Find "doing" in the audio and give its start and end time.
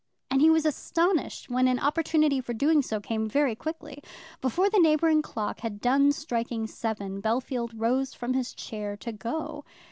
2.55-2.81